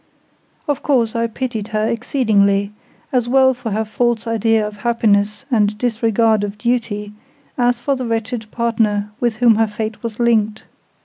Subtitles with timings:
[0.67, 2.71] Of course, I pitied her exceedingly;
[3.13, 7.13] as well for her false idea of happiness and disregard of duty,
[7.55, 10.63] as for the wretched partner with whom her fate was linked.